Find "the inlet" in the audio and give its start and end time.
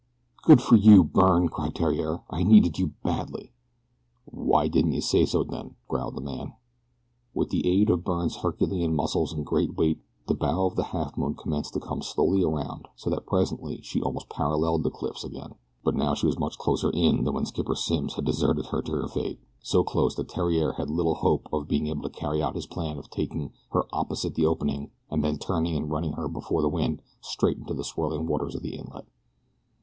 28.63-29.05